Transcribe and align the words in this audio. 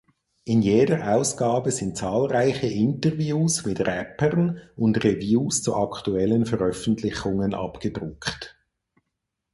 In 0.45 0.63
jeder 0.63 1.13
Ausgabe 1.15 1.69
sind 1.69 1.95
zahlreiche 1.95 2.65
Interviews 2.65 3.63
mit 3.67 3.81
Rappern 3.81 4.59
und 4.75 5.03
Reviews 5.03 5.61
zu 5.61 5.75
aktuellen 5.75 6.47
Veröffentlichungen 6.47 7.53
abgedruckt. 7.53 8.57